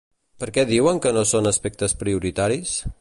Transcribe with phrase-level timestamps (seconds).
[0.43, 2.73] Per què diuen que no són aspectes prioritaris?